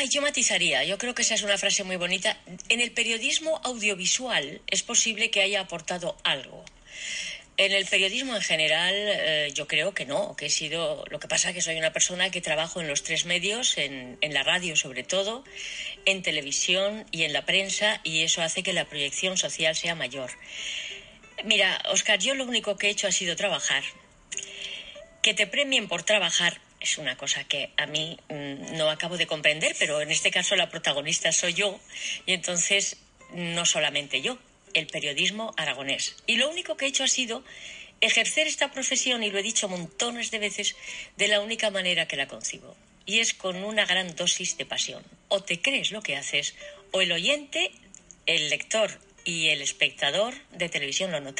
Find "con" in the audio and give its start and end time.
43.34-43.62